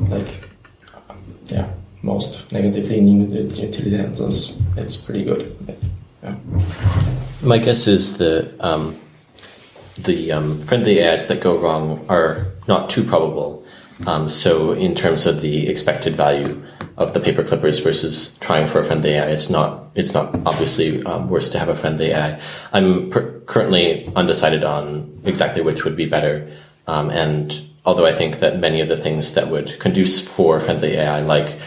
like 0.00 0.28
yeah, 1.46 1.70
most 2.02 2.50
negatively 2.52 3.00
utilitarians, 3.00 4.58
it's 4.76 4.96
pretty 4.96 5.24
good. 5.24 5.56
Yeah. 6.22 6.36
My 7.42 7.58
guess 7.58 7.86
is 7.86 8.18
the 8.18 8.54
um, 8.60 8.96
the 9.98 10.32
um, 10.32 10.60
friendly 10.60 11.04
AIs 11.04 11.26
that 11.28 11.40
go 11.40 11.58
wrong 11.58 12.04
are 12.08 12.46
not 12.68 12.90
too 12.90 13.04
probable. 13.04 13.61
Um, 14.06 14.28
so 14.28 14.72
in 14.72 14.94
terms 14.94 15.26
of 15.26 15.40
the 15.40 15.68
expected 15.68 16.16
value, 16.16 16.62
of 16.96 17.14
the 17.14 17.20
paper 17.20 17.42
clippers 17.42 17.78
versus 17.78 18.36
trying 18.38 18.66
for 18.66 18.80
a 18.80 18.84
friendly 18.84 19.10
AI. 19.10 19.26
It's 19.28 19.50
not 19.50 19.90
it's 19.94 20.14
not 20.14 20.34
obviously 20.46 21.02
um, 21.04 21.28
worse 21.28 21.50
to 21.50 21.58
have 21.58 21.68
a 21.68 21.76
friendly 21.76 22.10
AI. 22.10 22.40
I'm 22.72 23.10
per- 23.10 23.40
currently 23.40 24.10
undecided 24.14 24.64
on 24.64 25.20
exactly 25.24 25.62
which 25.62 25.84
would 25.84 25.96
be 25.96 26.06
better, 26.06 26.50
um, 26.86 27.10
and 27.10 27.52
although 27.84 28.06
I 28.06 28.12
think 28.12 28.40
that 28.40 28.58
many 28.58 28.80
of 28.80 28.88
the 28.88 28.96
things 28.96 29.34
that 29.34 29.48
would 29.48 29.78
conduce 29.80 30.26
for 30.26 30.60
friendly 30.60 30.94
AI, 30.94 31.20
like 31.20 31.58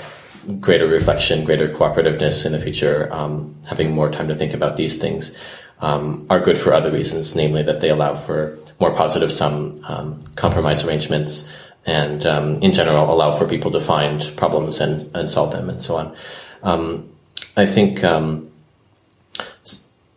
greater 0.59 0.87
reflection, 0.87 1.43
greater 1.43 1.67
cooperativeness 1.67 2.45
in 2.45 2.51
the 2.51 2.59
future, 2.59 3.09
um, 3.11 3.55
having 3.67 3.91
more 3.91 4.11
time 4.11 4.27
to 4.27 4.35
think 4.35 4.53
about 4.53 4.77
these 4.77 4.97
things, 4.97 5.35
um, 5.81 6.25
are 6.29 6.39
good 6.39 6.57
for 6.57 6.73
other 6.73 6.91
reasons, 6.91 7.35
namely 7.35 7.63
that 7.63 7.81
they 7.81 7.89
allow 7.89 8.13
for 8.13 8.57
more 8.79 8.91
positive 8.91 9.31
sum 9.31 9.79
um, 9.87 10.21
compromise 10.35 10.85
arrangements 10.85 11.51
and 11.85 12.25
um, 12.25 12.61
in 12.61 12.73
general 12.73 13.11
allow 13.13 13.37
for 13.37 13.47
people 13.47 13.71
to 13.71 13.79
find 13.79 14.33
problems 14.35 14.81
and, 14.81 15.09
and 15.15 15.29
solve 15.29 15.51
them 15.51 15.69
and 15.69 15.81
so 15.81 15.95
on. 15.95 16.15
Um, 16.63 17.09
I 17.55 17.65
think 17.65 18.03
um, 18.03 18.51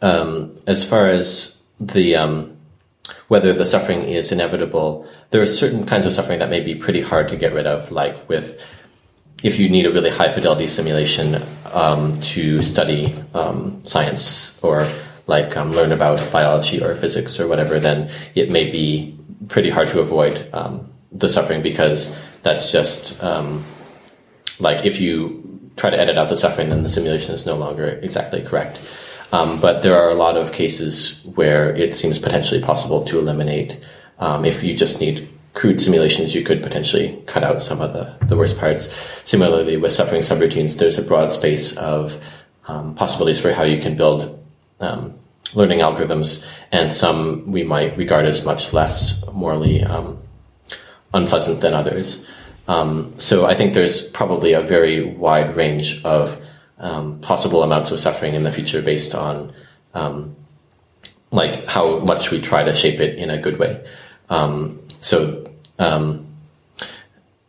um 0.00 0.56
as 0.66 0.88
far 0.88 1.08
as 1.08 1.62
the 1.78 2.16
um, 2.16 2.56
whether 3.28 3.52
the 3.52 3.64
suffering 3.64 4.02
is 4.02 4.32
inevitable, 4.32 5.08
there 5.30 5.40
are 5.40 5.46
certain 5.46 5.86
kinds 5.86 6.06
of 6.06 6.12
suffering 6.12 6.38
that 6.38 6.50
may 6.50 6.60
be 6.60 6.74
pretty 6.74 7.00
hard 7.00 7.28
to 7.28 7.36
get 7.36 7.52
rid 7.52 7.66
of, 7.66 7.90
like 7.90 8.28
with 8.28 8.60
if 9.42 9.58
you 9.58 9.68
need 9.68 9.86
a 9.86 9.92
really 9.92 10.10
high 10.10 10.32
fidelity 10.32 10.66
simulation 10.66 11.40
um, 11.72 12.18
to 12.20 12.60
study 12.62 13.14
science 13.84 14.58
or 14.64 14.86
like 15.26 15.54
learn 15.54 15.92
about 15.92 16.32
biology 16.32 16.82
or 16.82 16.94
physics 16.96 17.38
or 17.38 17.46
whatever, 17.46 17.78
then 17.78 18.10
it 18.34 18.50
may 18.50 18.70
be 18.70 19.16
pretty 19.48 19.70
hard 19.70 19.88
to 19.88 20.00
avoid 20.00 20.48
the 21.12 21.28
suffering 21.28 21.62
because 21.62 22.16
that's 22.42 22.70
just 22.70 23.22
um, 23.22 23.64
like 24.58 24.84
if 24.84 25.00
you 25.00 25.70
try 25.76 25.90
to 25.90 25.98
edit 25.98 26.18
out 26.18 26.28
the 26.28 26.36
suffering, 26.36 26.70
then 26.70 26.82
the 26.82 26.88
simulation 26.88 27.34
is 27.34 27.46
no 27.46 27.56
longer 27.56 27.98
exactly 28.02 28.42
correct. 28.42 28.78
Um, 29.32 29.60
but 29.60 29.82
there 29.82 29.96
are 29.96 30.10
a 30.10 30.14
lot 30.14 30.36
of 30.36 30.52
cases 30.52 31.24
where 31.34 31.74
it 31.76 31.94
seems 31.94 32.18
potentially 32.18 32.60
possible 32.60 33.04
to 33.04 33.18
eliminate. 33.18 33.78
Um, 34.18 34.44
if 34.44 34.64
you 34.64 34.74
just 34.74 35.00
need 35.00 35.28
crude 35.54 35.80
simulations, 35.80 36.34
you 36.34 36.42
could 36.42 36.62
potentially 36.62 37.22
cut 37.26 37.44
out 37.44 37.60
some 37.60 37.80
of 37.80 37.92
the, 37.92 38.26
the 38.26 38.36
worst 38.36 38.58
parts. 38.58 38.94
Similarly, 39.24 39.76
with 39.76 39.92
suffering 39.92 40.22
subroutines, 40.22 40.78
there's 40.78 40.98
a 40.98 41.02
broad 41.02 41.30
space 41.30 41.76
of 41.76 42.22
um, 42.66 42.94
possibilities 42.94 43.40
for 43.40 43.52
how 43.52 43.64
you 43.64 43.80
can 43.80 43.96
build 43.96 44.42
um, 44.80 45.18
learning 45.54 45.80
algorithms, 45.80 46.46
and 46.72 46.92
some 46.92 47.50
we 47.50 47.64
might 47.64 47.96
regard 47.96 48.26
as 48.26 48.44
much 48.44 48.72
less 48.72 49.24
morally 49.32 49.82
um, 49.82 50.18
unpleasant 51.12 51.60
than 51.60 51.74
others. 51.74 52.26
Um, 52.68 53.14
so 53.16 53.46
I 53.46 53.54
think 53.54 53.74
there's 53.74 54.06
probably 54.10 54.52
a 54.52 54.60
very 54.60 55.02
wide 55.02 55.56
range 55.56 56.04
of 56.04 56.40
um, 56.78 57.18
possible 57.20 57.62
amounts 57.62 57.90
of 57.90 57.98
suffering 57.98 58.34
in 58.34 58.44
the 58.44 58.52
future 58.52 58.82
based 58.82 59.14
on 59.14 59.52
um, 59.94 60.36
like 61.30 61.64
how 61.66 61.98
much 62.00 62.30
we 62.30 62.40
try 62.40 62.62
to 62.62 62.74
shape 62.74 63.00
it 63.00 63.18
in 63.18 63.30
a 63.30 63.38
good 63.38 63.58
way. 63.58 63.84
Um, 64.28 64.80
so 65.00 65.50
um, 65.78 66.26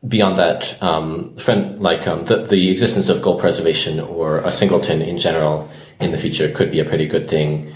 beyond 0.08 0.38
that, 0.38 0.82
um, 0.82 1.36
friend, 1.36 1.80
like 1.80 2.06
the, 2.06 2.48
the 2.50 2.72
existence 2.72 3.10
of 3.10 3.22
goal 3.22 3.38
preservation 3.38 4.00
or 4.00 4.40
a 4.40 4.52
singleton 4.52 5.02
in 5.02 5.18
general 5.18 5.70
in 6.00 6.12
the 6.12 6.18
future 6.18 6.50
could 6.50 6.72
be 6.72 6.80
a 6.80 6.86
pretty 6.86 7.06
good 7.06 7.30
thing 7.30 7.74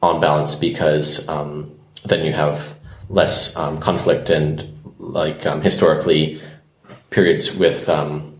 on 0.00 0.20
balance 0.20 0.54
because 0.54 1.26
then 1.26 2.24
you 2.24 2.32
have 2.32 2.78
less 3.08 3.54
conflict 3.54 4.30
and 4.30 4.75
like 4.98 5.46
um, 5.46 5.60
historically 5.60 6.40
periods 7.10 7.56
with 7.56 7.88
um, 7.88 8.36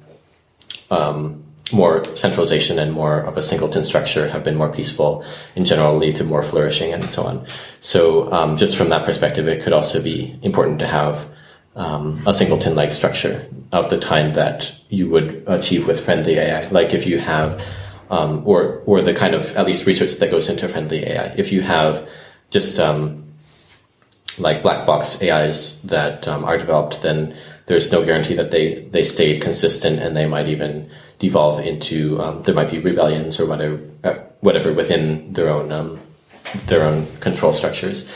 um, 0.91 1.43
more 1.73 2.05
centralization 2.17 2.79
and 2.79 2.93
more 2.93 3.21
of 3.21 3.37
a 3.37 3.43
singleton 3.43 3.83
structure 3.83 4.29
have 4.29 4.45
been 4.45 4.57
more 4.57 4.71
peaceful 4.71 5.25
in 5.57 5.65
general 5.65 5.97
lead 5.97 6.15
to 6.17 6.25
more 6.25 6.43
flourishing 6.43 6.93
and 6.93 7.05
so 7.05 7.25
on. 7.25 7.47
So 7.81 8.31
um, 8.33 8.57
just 8.57 8.77
from 8.77 8.89
that 8.91 9.05
perspective 9.05 9.49
it 9.49 9.63
could 9.63 9.73
also 9.73 10.01
be 10.01 10.39
important 10.43 10.79
to 10.79 10.87
have 10.87 11.29
um, 11.75 12.23
a 12.27 12.33
singleton 12.33 12.75
like 12.75 12.93
structure 12.93 13.47
of 13.73 13.91
the 13.91 13.99
time 13.99 14.33
that 14.35 14.73
you 14.89 15.11
would 15.11 15.45
achieve 15.47 15.87
with 15.87 16.03
friendly 16.03 16.39
ai 16.39 16.69
like 16.69 16.95
if 16.95 17.07
you 17.07 17.19
have 17.19 17.63
um, 18.09 18.43
or 18.47 18.83
or 18.87 19.03
the 19.03 19.13
kind 19.13 19.35
of 19.35 19.55
at 19.57 19.67
least 19.67 19.87
research 19.87 20.15
that 20.15 20.31
goes 20.31 20.49
into 20.49 20.69
friendly 20.69 21.05
ai 21.05 21.35
if 21.37 21.53
you 21.53 21.61
have 21.61 22.09
just 22.51 22.79
um, 22.79 23.26
like 24.39 24.63
black 24.63 24.87
box 24.87 25.23
AIs 25.23 25.83
that 25.83 26.27
um, 26.29 26.45
are 26.45 26.59
developed, 26.59 27.03
then 27.03 27.37
there's 27.67 27.91
no 27.91 28.05
guarantee 28.05 28.35
that 28.35 28.51
they, 28.51 28.83
they 28.91 29.05
stay 29.05 29.39
consistent 29.39 29.99
and 29.99 30.17
they 30.17 30.27
might 30.27 30.49
even 30.49 30.91
devolve 31.19 31.61
into, 31.61 32.21
um, 32.21 32.43
there 32.43 32.55
might 32.55 32.71
be 32.71 32.79
rebellions 32.79 33.41
or 33.41 33.47
whatever, 33.47 33.81
uh, 34.05 34.15
whatever 34.41 34.73
within 34.73 35.33
their 35.33 35.49
own, 35.49 35.73
um, 35.73 36.01
their 36.67 36.83
own 36.83 37.07
control 37.21 37.53
structures. 37.53 38.09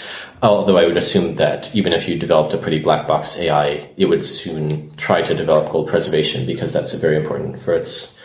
Although 0.43 0.79
I 0.79 0.87
would 0.87 0.97
assume 0.97 1.35
that 1.37 1.75
even 1.75 1.93
if 1.93 2.09
you 2.09 2.19
developed 2.19 2.55
a 2.55 2.59
pretty 2.59 2.79
black 2.79 3.07
box 3.07 3.37
AI, 3.39 3.91
it 3.97 4.07
would 4.07 4.23
soon 4.23 4.95
try 4.97 5.21
to 5.21 5.35
develop 5.35 5.71
goal 5.71 5.87
preservation 5.87 6.47
because 6.47 6.73
that's 6.73 6.95
very 6.95 7.17
important 7.17 7.61
for 7.61 7.75
its 7.75 8.17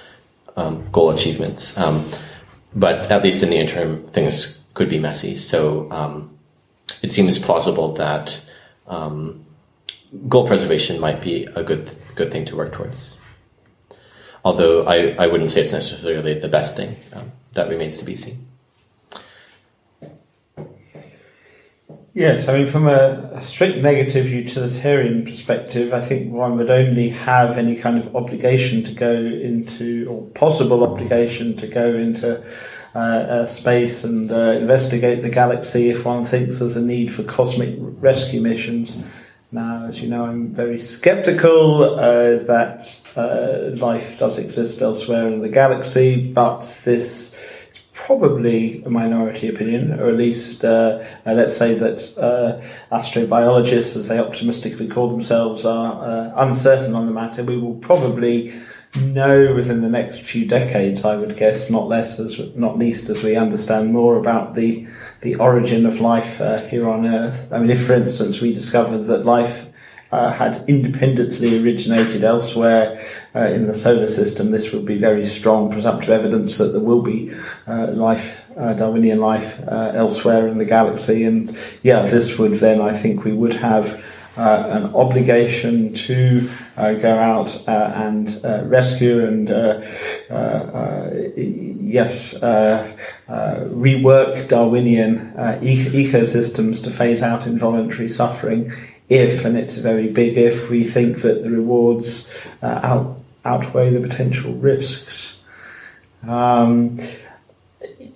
um, 0.56 0.88
goal 0.92 1.10
achievements. 1.10 1.78
Um, 1.78 2.10
but 2.74 3.12
at 3.12 3.24
least 3.24 3.44
in 3.44 3.50
the 3.50 3.58
interim, 3.58 4.06
things 4.08 4.64
could 4.74 4.90
be 4.90 5.00
messy. 5.00 5.36
So 5.36 5.90
um, 5.92 6.35
it 7.02 7.12
seems 7.12 7.40
plausible 7.40 7.94
that 7.94 8.40
um, 8.88 9.46
goal 10.30 10.48
preservation 10.48 11.00
might 11.00 11.22
be 11.22 11.46
a 11.56 11.64
good 11.64 11.90
good 12.16 12.32
thing 12.32 12.46
to 12.46 12.56
work 12.56 12.74
towards. 12.74 13.18
Although 14.44 14.86
I, 14.86 15.16
I 15.18 15.28
wouldn't 15.28 15.50
say 15.50 15.62
it's 15.62 15.74
necessarily 15.74 16.40
the 16.40 16.48
best 16.48 16.78
thing. 16.78 16.98
Um, 17.14 17.32
that 17.54 17.70
remains 17.70 17.98
to 17.98 18.06
be 18.06 18.16
seen. 18.16 18.48
Yes, 22.14 22.48
I 22.48 22.58
mean, 22.58 22.68
from 22.68 22.88
a, 22.88 23.30
a, 23.34 23.42
strict 23.42 23.80
negative 23.80 24.30
utilitarian 24.30 25.26
perspective, 25.26 25.94
I 25.94 26.00
think 26.00 26.32
one 26.32 26.56
would 26.56 26.70
only 26.70 27.10
have 27.10 27.58
any 27.58 27.76
kind 27.76 27.98
of 27.98 28.16
obligation 28.16 28.84
to 28.84 28.94
go 28.94 29.12
into, 29.14 30.06
or 30.10 30.22
possible 30.28 30.84
obligation 30.84 31.58
to 31.58 31.68
go 31.68 31.94
into 31.94 32.42
uh, 32.96 32.98
uh, 32.98 33.46
space 33.46 34.06
and 34.06 34.32
uh, 34.32 34.52
investigate 34.52 35.22
the 35.22 35.30
galaxy 35.30 35.90
if 35.90 36.06
one 36.06 36.24
thinks 36.24 36.60
there's 36.60 36.78
a 36.78 36.82
need 36.82 37.12
for 37.12 37.24
cosmic 37.24 37.76
rescue 37.78 38.40
missions. 38.40 39.04
Now, 39.52 39.88
as 39.88 40.02
you 40.02 40.08
know, 40.08 40.26
I'm 40.26 40.54
very 40.54 40.80
skeptical 40.80 41.84
uh, 42.00 42.40
that 42.46 43.76
life 43.78 44.18
does 44.18 44.40
exist 44.40 44.82
elsewhere 44.82 45.28
in 45.28 45.42
the 45.42 45.50
galaxy, 45.50 46.32
but 46.32 46.62
this 46.86 47.34
is 47.34 47.42
probably 47.92 48.82
a 48.84 48.90
minority 48.90 49.50
opinion, 49.50 50.00
or 50.00 50.08
at 50.08 50.16
least 50.16 50.64
uh, 50.64 51.04
uh, 51.26 51.34
let's 51.34 51.58
say 51.58 51.74
that 51.74 52.00
uh, 52.18 52.62
astrobiologists, 52.96 53.98
as 53.98 54.08
they 54.08 54.20
optimistically 54.20 54.88
call 54.88 55.10
themselves, 55.10 55.66
are 55.66 56.34
uncertain 56.38 56.96
on 56.96 57.08
the 57.08 57.12
matter. 57.12 57.44
We 57.44 57.58
will 57.58 57.76
probably 57.76 58.54
know 59.02 59.54
within 59.54 59.82
the 59.82 59.90
next 59.90 60.22
few 60.22 60.46
decades, 60.46 61.06
I 61.06 61.16
would 61.16 61.38
guess, 61.38 61.70
not 61.70 61.88
less 61.88 62.20
as 62.20 62.40
not 62.56 62.78
least 62.78 63.10
as 63.10 63.24
we 63.24 63.36
understand 63.36 63.94
more 63.94 64.18
about 64.18 64.56
the 64.56 64.88
the 65.22 65.36
origin 65.36 65.86
of 65.86 66.00
life 66.00 66.42
uh, 66.42 66.60
here 66.68 66.90
on 66.90 67.06
Earth. 67.06 67.52
I 67.52 67.60
mean, 67.60 67.70
if 67.70 67.86
for 67.86 67.94
instance 67.94 68.42
we 68.42 68.54
discovered 68.54 69.04
that 69.08 69.26
life 69.26 69.68
uh, 70.12 70.32
had 70.32 70.64
independently 70.68 71.62
originated 71.62 72.24
elsewhere 72.24 73.04
uh, 73.36 73.40
in 73.40 73.68
the 73.68 73.74
solar 73.74 74.08
system, 74.08 74.52
this 74.52 74.72
would 74.72 74.86
be 74.86 74.98
very 74.98 75.26
strong 75.26 75.70
presumptive 75.70 76.10
evidence 76.10 76.58
that 76.58 76.72
there 76.72 76.82
will 76.82 77.02
be 77.02 77.34
uh, 77.68 77.88
life, 77.88 78.46
uh, 78.58 78.74
Darwinian 78.74 79.20
life, 79.20 79.62
uh, 79.68 79.92
elsewhere 79.94 80.48
in 80.48 80.58
the 80.58 80.66
galaxy. 80.66 81.26
And 81.26 81.52
yeah, 81.84 82.04
this 82.04 82.38
would 82.38 82.54
then, 82.54 82.80
I 82.82 82.94
think, 82.94 83.24
we 83.24 83.34
would 83.34 83.54
have. 83.54 84.04
Uh, 84.38 84.68
an 84.70 84.94
obligation 84.94 85.94
to 85.94 86.50
uh, 86.76 86.94
go 86.96 87.18
out 87.18 87.66
uh, 87.70 87.92
and 87.96 88.42
uh, 88.44 88.64
rescue 88.66 89.26
and 89.26 89.48
yes, 91.80 92.34
rework 93.70 94.50
Darwinian 94.50 95.32
ecosystems 95.38 96.84
to 96.84 96.92
phase 96.92 97.22
out 97.22 97.48
involuntary 97.48 98.10
suffering 98.10 98.74
if, 99.10 99.46
and 99.46 99.58
it's 99.58 99.78
a 99.78 99.82
very 99.82 100.10
big 100.12 100.38
if, 100.38 100.70
we 100.70 100.84
think 100.84 101.22
that 101.22 101.44
the 101.44 101.50
rewards 101.52 102.32
uh, 102.62 102.80
out, 102.84 103.20
outweigh 103.44 103.92
the 103.92 104.02
potential 104.02 104.54
risks. 104.54 105.44
Um, 106.28 106.98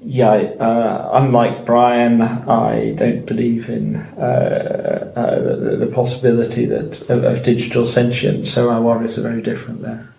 yeah, 0.01 0.31
uh, 0.31 1.09
unlike 1.13 1.65
Brian, 1.65 2.21
I 2.21 2.93
don't 2.93 3.25
believe 3.25 3.69
in 3.69 3.97
uh, 3.97 5.11
uh 5.15 5.39
the, 5.39 5.77
the, 5.77 5.87
possibility 5.87 6.65
that 6.65 7.01
of, 7.09 7.23
of, 7.25 7.43
digital 7.43 7.83
sentience, 7.83 8.49
so 8.49 8.69
our 8.69 8.81
worries 8.81 9.17
are 9.17 9.21
very 9.21 9.41
different 9.41 9.81
there. 9.81 10.13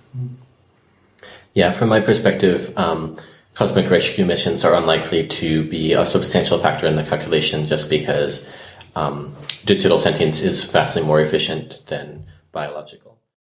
Yeah, 1.55 1.71
from 1.73 1.89
my 1.89 2.01
perspective, 2.01 2.77
um, 2.77 3.17
cosmic 3.55 3.91
rescue 3.91 4.25
missions 4.25 4.65
are 4.65 4.75
unlikely 4.75 5.27
to 5.29 5.65
be 5.69 5.95
a 5.95 6.05
substantial 6.05 6.59
factor 6.59 6.87
in 6.87 6.97
the 6.97 7.03
calculation 7.03 7.67
just 7.67 7.89
because 7.89 8.47
um, 8.95 9.35
digital 9.65 9.99
sentience 9.99 10.41
is 10.43 10.65
vastly 10.65 11.03
more 11.03 11.21
efficient 11.21 11.81
than 11.87 12.27
biological. 12.53 13.20